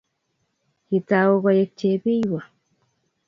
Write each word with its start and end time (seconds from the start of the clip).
kitau 0.87 1.31
koek 1.43 1.69
chepiywa 1.79 2.41